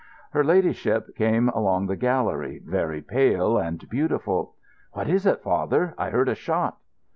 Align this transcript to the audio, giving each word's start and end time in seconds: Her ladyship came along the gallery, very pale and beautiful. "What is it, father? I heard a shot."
Her 0.31 0.43
ladyship 0.43 1.15
came 1.15 1.49
along 1.49 1.85
the 1.85 1.95
gallery, 1.95 2.59
very 2.65 3.03
pale 3.03 3.59
and 3.59 3.87
beautiful. 3.87 4.55
"What 4.93 5.07
is 5.07 5.27
it, 5.27 5.43
father? 5.43 5.93
I 5.95 6.09
heard 6.09 6.27
a 6.27 6.33
shot." 6.33 6.77